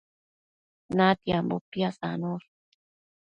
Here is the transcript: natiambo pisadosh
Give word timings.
natiambo 0.97 1.55
pisadosh 1.71 2.47